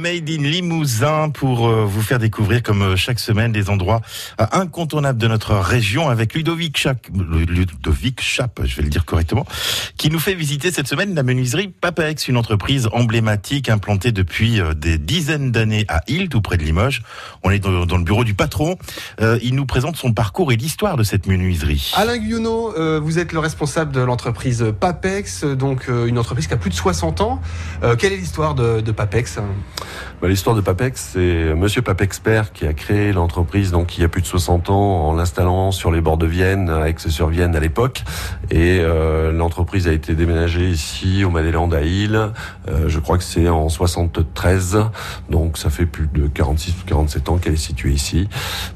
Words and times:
Made 0.00 0.30
in 0.30 0.42
Limousin 0.42 1.28
pour 1.28 1.68
euh, 1.68 1.84
vous 1.84 2.00
faire 2.00 2.18
découvrir 2.18 2.62
comme 2.62 2.82
euh, 2.82 2.96
chaque 2.96 3.18
semaine 3.18 3.52
des 3.52 3.68
endroits 3.68 4.00
euh, 4.40 4.46
incontournables 4.52 5.18
de 5.18 5.28
notre 5.28 5.54
région 5.54 6.08
avec 6.08 6.34
Ludovic 6.34 6.76
Chap, 6.78 7.06
Ludovic 7.14 8.20
Chap, 8.22 8.60
je 8.64 8.76
vais 8.76 8.82
le 8.82 8.88
dire 8.88 9.04
correctement, 9.04 9.44
qui 9.98 10.08
nous 10.08 10.18
fait 10.18 10.34
visiter 10.34 10.72
cette 10.72 10.88
semaine 10.88 11.14
la 11.14 11.22
menuiserie 11.22 11.68
Papex, 11.68 12.28
une 12.28 12.38
entreprise 12.38 12.88
emblématique 12.92 13.68
implantée 13.68 14.10
depuis 14.10 14.60
des 14.76 14.96
dizaines 14.96 15.52
d'années 15.52 15.84
à 15.88 16.00
Île, 16.08 16.28
tout 16.28 16.40
près 16.40 16.56
de 16.56 16.62
Limoges. 16.62 17.02
On 17.42 17.50
est 17.50 17.58
dans 17.58 17.96
le 17.96 18.04
bureau 18.04 18.24
du 18.24 18.34
patron. 18.34 18.76
Il 19.20 19.54
nous 19.54 19.66
présente 19.66 19.96
son 19.96 20.12
parcours 20.12 20.52
et 20.52 20.56
l'histoire 20.56 20.96
de 20.96 21.02
cette 21.02 21.26
menuiserie. 21.26 21.92
Alain 21.96 22.16
Guyonneau, 22.16 23.00
vous 23.00 23.18
êtes 23.18 23.32
le 23.32 23.38
responsable 23.38 23.92
de 23.92 24.00
l'entreprise 24.00 24.72
Papex, 24.78 25.44
donc 25.44 25.88
une 25.88 26.18
entreprise 26.18 26.46
qui 26.46 26.54
a 26.54 26.58
plus 26.58 26.70
de 26.70 26.74
60 26.74 27.20
ans. 27.20 27.40
Quelle 27.98 28.12
est 28.12 28.18
l'histoire 28.18 28.54
de 28.54 28.92
Papex? 28.92 29.38
Bah, 30.20 30.28
L'histoire 30.28 30.56
de 30.56 30.60
Papex, 30.60 31.10
c'est 31.12 31.54
Monsieur 31.54 31.82
Papex 31.82 32.18
père 32.18 32.52
qui 32.52 32.66
a 32.66 32.72
créé 32.72 33.12
l'entreprise 33.12 33.70
donc 33.70 33.98
il 33.98 34.02
y 34.02 34.04
a 34.04 34.08
plus 34.08 34.22
de 34.22 34.26
60 34.26 34.70
ans 34.70 35.08
en 35.08 35.14
l'installant 35.14 35.70
sur 35.72 35.90
les 35.90 36.00
bords 36.00 36.18
de 36.18 36.26
Vienne, 36.26 36.68
à 36.70 36.88
Aix-sur-Vienne 36.88 37.54
à 37.54 37.60
l'époque. 37.60 38.02
Et 38.50 38.80
euh, 38.80 39.32
l'entreprise 39.32 39.88
a 39.88 39.92
été 39.92 40.14
déménagée 40.14 40.68
ici 40.68 41.24
au 41.24 41.30
Madéland 41.30 41.70
à 41.72 41.82
Île. 41.82 42.30
Euh, 42.68 42.88
je 42.88 42.98
crois 42.98 43.18
que 43.18 43.24
c'est 43.24 43.48
en 43.48 43.68
73, 43.68 44.78
donc 45.28 45.58
ça 45.58 45.70
fait 45.70 45.86
plus 45.86 46.08
de 46.12 46.26
46 46.26 46.74
ou 46.82 46.86
47 46.86 47.28
ans 47.28 47.38
qu'elle 47.38 47.54
est 47.54 47.56
située 47.56 47.92
ici, 47.92 48.28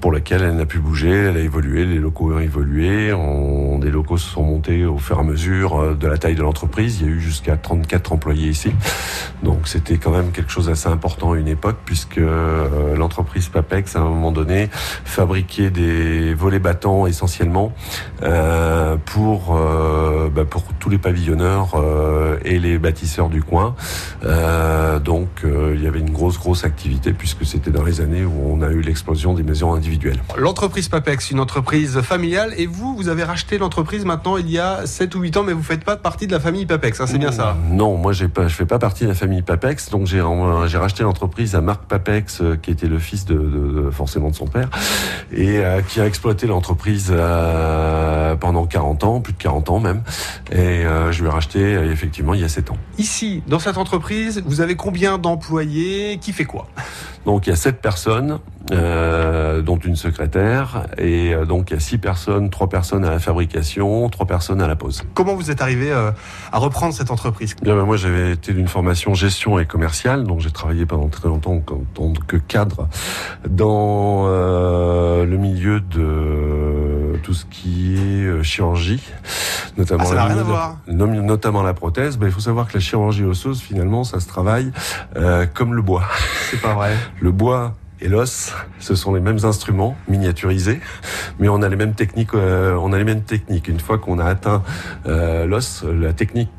pour 0.00 0.12
laquelle 0.12 0.42
elle 0.42 0.56
n'a 0.56 0.66
pu 0.66 0.78
bouger, 0.78 1.10
elle 1.10 1.36
a 1.36 1.40
évolué, 1.40 1.84
les 1.84 1.98
locaux 1.98 2.32
ont 2.32 2.40
évolué, 2.40 3.12
on, 3.12 3.78
des 3.78 3.90
locaux 3.90 4.16
se 4.16 4.28
sont 4.28 4.42
montés 4.42 4.84
au 4.84 4.98
fur 4.98 5.16
et 5.16 5.20
à 5.20 5.24
mesure 5.24 5.80
euh, 5.80 5.94
de 5.94 6.06
la 6.06 6.18
taille 6.18 6.34
de 6.34 6.42
l'entreprise. 6.42 7.00
Il 7.00 7.06
y 7.06 7.10
a 7.10 7.12
eu 7.12 7.20
jusqu'à 7.20 7.56
34 7.56 8.12
employés 8.12 8.48
ici, 8.48 8.72
donc 9.42 9.68
c'était 9.68 9.98
quand 9.98 10.12
même 10.12 10.32
quelque 10.32 10.50
chose 10.50 10.66
d'assez 10.66 10.88
important 10.88 11.31
une 11.34 11.48
époque 11.48 11.78
puisque 11.84 12.18
euh, 12.18 12.96
l'entreprise 12.96 13.48
Papex 13.48 13.96
à 13.96 14.00
un 14.00 14.04
moment 14.04 14.32
donné 14.32 14.68
fabriquait 14.72 15.70
des 15.70 16.34
volets 16.34 16.58
battants 16.58 17.06
essentiellement 17.06 17.72
euh, 18.22 18.96
pour 19.04 19.56
euh, 19.56 19.81
bah, 20.34 20.44
pour 20.44 20.64
tous 20.78 20.88
les 20.88 20.98
pavillonneurs 20.98 21.80
et 22.44 22.58
les 22.58 22.78
bâtisseurs 22.78 23.28
du 23.28 23.42
coin. 23.42 23.74
donc 25.04 25.28
il 25.44 25.82
y 25.82 25.86
avait 25.86 26.00
une 26.00 26.10
grosse 26.10 26.38
grosse 26.38 26.64
activité 26.64 27.12
puisque 27.12 27.44
c'était 27.44 27.70
dans 27.70 27.84
les 27.84 28.00
années 28.00 28.24
où 28.24 28.32
on 28.46 28.62
a 28.62 28.70
eu 28.70 28.80
l'explosion 28.80 29.34
des 29.34 29.42
maisons 29.42 29.74
individuelles. 29.74 30.22
L'entreprise 30.36 30.88
Papex, 30.88 31.30
une 31.30 31.40
entreprise 31.40 32.00
familiale 32.00 32.54
et 32.56 32.66
vous 32.66 32.94
vous 32.94 33.08
avez 33.08 33.24
racheté 33.24 33.58
l'entreprise 33.58 34.04
maintenant 34.04 34.36
il 34.36 34.50
y 34.50 34.58
a 34.58 34.86
7 34.86 35.14
ou 35.14 35.20
8 35.20 35.36
ans 35.36 35.42
mais 35.42 35.52
vous 35.52 35.62
faites 35.62 35.84
pas 35.84 35.96
partie 35.96 36.26
de 36.26 36.32
la 36.32 36.40
famille 36.40 36.66
Papex, 36.66 37.00
hein, 37.00 37.06
c'est 37.06 37.18
bien 37.18 37.32
ça? 37.32 37.56
Non, 37.70 37.96
moi 37.96 38.12
je 38.12 38.26
fais 38.48 38.66
pas 38.66 38.78
partie 38.78 39.04
de 39.04 39.08
la 39.08 39.14
famille 39.14 39.42
Papex 39.42 39.90
donc 39.90 40.06
j'ai 40.06 40.20
racheté 40.20 41.02
l'entreprise 41.02 41.54
à 41.54 41.60
Marc 41.60 41.84
Papex, 41.84 42.40
euh, 42.40 42.56
qui 42.56 42.70
était 42.70 42.86
le 42.86 42.98
fils 42.98 43.24
de, 43.24 43.90
forcément 43.90 44.30
de 44.30 44.34
son 44.34 44.46
père, 44.46 44.68
et 45.32 45.58
euh, 45.58 45.80
qui 45.82 46.00
a 46.00 46.06
exploité 46.06 46.46
l'entreprise 46.46 47.08
euh, 47.10 48.36
pendant 48.36 48.66
40 48.66 49.04
ans, 49.04 49.20
plus 49.20 49.32
de 49.32 49.38
40 49.38 49.70
ans 49.70 49.80
même. 49.80 50.02
Et 50.50 50.82
je 51.10 51.20
lui 51.20 51.28
ai 51.28 51.32
racheté 51.32 51.60
effectivement 51.90 52.34
il 52.34 52.40
y 52.40 52.44
a 52.44 52.48
7 52.48 52.70
ans. 52.70 52.76
Ici, 52.98 53.42
dans 53.46 53.58
cette 53.58 53.78
entreprise, 53.78 54.42
vous 54.44 54.60
avez 54.60 54.76
combien 54.76 55.18
d'employés? 55.18 56.18
Qui 56.20 56.32
fait 56.32 56.44
quoi? 56.44 56.66
Donc 57.24 57.46
il 57.46 57.50
y 57.50 57.52
a 57.52 57.56
7 57.56 57.80
personnes 57.80 58.32
euh, 58.32 58.61
dont 58.70 59.78
une 59.78 59.96
secrétaire, 59.96 60.86
et 60.98 61.34
euh, 61.34 61.44
donc 61.44 61.70
il 61.70 61.74
y 61.74 61.76
a 61.76 61.80
six 61.80 61.98
personnes, 61.98 62.50
trois 62.50 62.68
personnes 62.68 63.04
à 63.04 63.10
la 63.10 63.18
fabrication, 63.18 64.08
trois 64.08 64.26
personnes 64.26 64.60
à 64.60 64.68
la 64.68 64.76
pose. 64.76 65.02
Comment 65.14 65.34
vous 65.34 65.50
êtes 65.50 65.62
arrivé 65.62 65.90
euh, 65.90 66.10
à 66.52 66.58
reprendre 66.58 66.94
cette 66.94 67.10
entreprise? 67.10 67.54
Bien, 67.62 67.76
ben, 67.76 67.84
Moi 67.84 67.96
j'avais 67.96 68.32
été 68.32 68.52
d'une 68.52 68.68
formation 68.68 69.14
gestion 69.14 69.58
et 69.58 69.66
commerciale, 69.66 70.24
donc 70.24 70.40
j'ai 70.40 70.50
travaillé 70.50 70.86
pendant 70.86 71.08
très 71.08 71.28
longtemps 71.28 71.54
en 71.54 71.84
tant 71.94 72.12
que 72.26 72.36
cadre 72.36 72.88
dans 73.48 74.26
le 74.26 75.36
milieu 75.36 75.80
de 75.80 77.18
tout 77.22 77.34
ce 77.34 77.44
qui 77.44 77.96
est 77.96 78.42
chirurgie, 78.42 79.02
notamment, 79.76 80.04
ah, 80.10 80.76
la, 80.86 81.06
notamment 81.06 81.62
la 81.62 81.74
prothèse. 81.74 82.18
Ben, 82.18 82.26
il 82.26 82.32
faut 82.32 82.40
savoir 82.40 82.68
que 82.68 82.74
la 82.74 82.80
chirurgie 82.80 83.24
osseuse, 83.24 83.60
finalement, 83.60 84.04
ça 84.04 84.20
se 84.20 84.28
travaille 84.28 84.72
comme 85.54 85.74
le 85.74 85.82
bois. 85.82 86.04
C'est 86.50 86.60
pas 86.60 86.74
vrai. 86.74 86.92
Le 87.20 87.30
bois 87.30 87.74
et 88.02 88.08
l'os, 88.08 88.52
ce 88.80 88.94
sont 88.96 89.14
les 89.14 89.20
mêmes 89.20 89.44
instruments 89.44 89.96
miniaturisés, 90.08 90.80
mais 91.38 91.48
on 91.48 91.62
a 91.62 91.68
les 91.68 91.76
mêmes 91.76 91.94
techniques. 91.94 92.34
Euh, 92.34 92.76
on 92.80 92.92
a 92.92 92.98
les 92.98 93.04
mêmes 93.04 93.22
techniques. 93.22 93.68
Une 93.68 93.78
fois 93.78 93.98
qu'on 93.98 94.18
a 94.18 94.24
atteint 94.24 94.62
euh, 95.06 95.46
l'os, 95.46 95.84
la 95.84 96.12
technique 96.12 96.50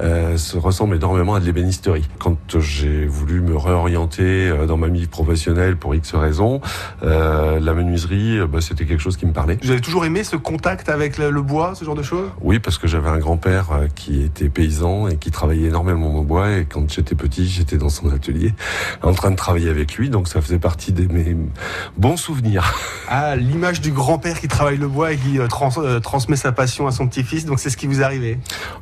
euh, 0.00 0.36
se 0.36 0.58
ressemble 0.58 0.96
énormément 0.96 1.34
à 1.34 1.40
de 1.40 1.44
l'ébénisterie. 1.44 2.04
Quand 2.18 2.58
j'ai 2.58 3.06
voulu 3.06 3.40
me 3.40 3.56
réorienter 3.56 4.48
euh, 4.48 4.66
dans 4.66 4.76
ma 4.76 4.88
vie 4.88 5.06
professionnelle 5.06 5.76
pour 5.76 5.94
X 5.94 6.14
raisons, 6.14 6.60
euh, 7.04 7.60
la 7.60 7.74
menuiserie, 7.74 8.40
bah, 8.48 8.60
c'était 8.60 8.86
quelque 8.86 9.00
chose 9.00 9.16
qui 9.16 9.26
me 9.26 9.32
parlait. 9.32 9.58
Vous 9.62 9.70
avez 9.70 9.80
toujours 9.80 10.04
aimé 10.04 10.24
ce 10.24 10.36
contact 10.36 10.88
avec 10.88 11.18
le, 11.18 11.30
bois, 11.42 11.74
ce 11.74 11.84
genre 11.84 11.94
de 11.94 12.02
choses? 12.02 12.28
Oui, 12.40 12.58
parce 12.58 12.78
que 12.78 12.88
j'avais 12.88 13.08
un 13.08 13.18
grand-père 13.18 13.66
qui 13.94 14.22
était 14.22 14.48
paysan 14.48 15.08
et 15.08 15.16
qui 15.16 15.30
travaillait 15.30 15.68
énormément 15.68 16.16
au 16.16 16.22
bois. 16.22 16.50
Et 16.50 16.64
quand 16.64 16.90
j'étais 16.92 17.14
petit, 17.14 17.46
j'étais 17.46 17.76
dans 17.76 17.88
son 17.88 18.10
atelier 18.10 18.52
en 19.02 19.12
train 19.12 19.30
de 19.30 19.36
travailler 19.36 19.70
avec 19.70 19.94
lui. 19.94 20.10
Donc 20.10 20.26
ça 20.28 20.40
faisait 20.40 20.58
partie 20.58 20.92
de 20.92 21.12
mes 21.12 21.36
bons 21.96 22.16
souvenirs. 22.16 22.74
Ah, 23.06 23.36
l'image 23.36 23.82
du 23.82 23.92
grand-père 23.92 24.40
qui 24.40 24.48
travaille 24.48 24.78
le 24.78 24.88
bois 24.88 25.12
et 25.12 25.18
qui 25.18 25.38
transmet 25.48 26.36
sa 26.36 26.52
passion 26.52 26.86
à 26.86 26.90
son 26.90 27.06
petit-fils. 27.06 27.44
Donc 27.44 27.60
c'est 27.60 27.68
ce 27.68 27.76
qui 27.76 27.86
vous 27.86 28.00
est 28.00 28.04
arrivé? 28.04 28.38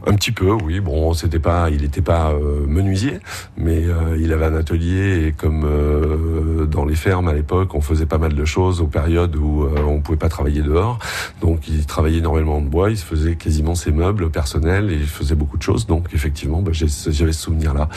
Un 0.07 0.15
petit 0.15 0.31
peu, 0.31 0.42
oui. 0.51 0.81
Bon, 0.81 1.15
c'était 1.15 1.39
pas, 1.39 1.71
il 1.71 1.83
n'était 1.83 2.03
pas 2.03 2.31
euh, 2.31 2.67
menuisier, 2.67 3.19
mais 3.57 3.85
euh, 3.85 4.17
il 4.21 4.33
avait 4.33 4.47
un 4.47 4.55
atelier 4.55 5.27
et 5.27 5.33
comme 5.33 5.65
euh, 5.65 6.67
dans 6.67 6.85
les 6.85 6.95
fermes 6.95 7.29
à 7.29 7.33
l'époque, 7.33 7.75
on 7.75 7.81
faisait 7.81 8.07
pas 8.07 8.19
mal 8.19 8.35
de 8.35 8.45
choses 8.45 8.81
aux 8.81 8.87
périodes 8.87 9.37
où 9.37 9.67
on 9.87 10.01
pouvait 10.01 10.19
pas 10.19 10.29
travailler 10.29 10.63
dehors. 10.63 10.99
Donc 11.41 11.69
il 11.69 11.87
travaillait 11.87 12.19
énormément 12.19 12.61
de 12.61 12.69
bois, 12.69 12.91
il 12.91 12.99
se 12.99 13.05
faisait 13.05 13.37
quasiment 13.37 13.75
ses 13.75 13.93
meubles 13.93 14.31
personnels 14.31 14.91
et 14.91 14.97
il 14.97 15.07
faisait 15.07 15.35
beaucoup 15.35 15.57
de 15.57 15.63
choses. 15.63 15.87
Donc 15.87 16.09
effectivement, 16.15 16.63
bah, 16.63 16.73
j'avais 16.73 17.33
ce 17.33 17.43
souvenir-là 17.43 17.89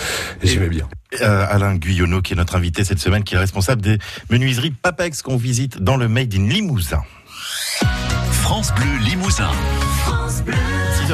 et, 0.41 0.47
j'aimais 0.47 0.69
bien. 0.69 0.87
Alain 1.21 1.75
Guyonneau, 1.75 2.21
qui 2.21 2.33
est 2.33 2.35
notre 2.35 2.55
invité 2.55 2.83
cette 2.83 2.99
semaine, 2.99 3.23
qui 3.23 3.35
est 3.35 3.39
responsable 3.39 3.81
des 3.81 3.97
menuiseries 4.29 4.71
Papex 4.71 5.21
qu'on 5.21 5.37
visite 5.37 5.81
dans 5.81 5.97
le 5.97 6.07
Made 6.07 6.33
in 6.33 6.47
Limousin. 6.47 7.01
France 8.31 8.73
Bleu 8.75 8.85
Limousin. 9.03 9.49